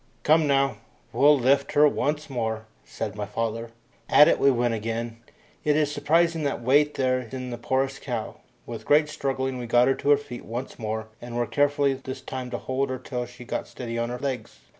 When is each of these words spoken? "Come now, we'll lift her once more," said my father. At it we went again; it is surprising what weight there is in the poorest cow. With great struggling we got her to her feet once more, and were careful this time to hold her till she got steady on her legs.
"Come 0.23 0.47
now, 0.47 0.77
we'll 1.13 1.37
lift 1.37 1.73
her 1.73 1.87
once 1.87 2.27
more," 2.27 2.65
said 2.83 3.15
my 3.15 3.27
father. 3.27 3.69
At 4.09 4.27
it 4.27 4.39
we 4.39 4.49
went 4.49 4.73
again; 4.73 5.17
it 5.63 5.75
is 5.75 5.91
surprising 5.91 6.43
what 6.43 6.59
weight 6.63 6.95
there 6.95 7.19
is 7.19 7.33
in 7.35 7.51
the 7.51 7.57
poorest 7.59 8.01
cow. 8.01 8.37
With 8.65 8.83
great 8.87 9.09
struggling 9.09 9.59
we 9.59 9.67
got 9.67 9.87
her 9.87 9.93
to 9.93 10.09
her 10.09 10.17
feet 10.17 10.43
once 10.43 10.79
more, 10.79 11.09
and 11.21 11.35
were 11.37 11.45
careful 11.45 11.95
this 12.03 12.21
time 12.21 12.49
to 12.49 12.57
hold 12.57 12.89
her 12.89 12.97
till 12.97 13.27
she 13.27 13.45
got 13.45 13.67
steady 13.67 13.99
on 13.99 14.09
her 14.09 14.17
legs. 14.17 14.57